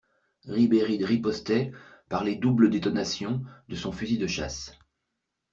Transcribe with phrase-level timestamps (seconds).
[0.45, 1.71] Ribéride ripostait
[2.09, 4.75] par les doubles détonations de son fusil de chasse.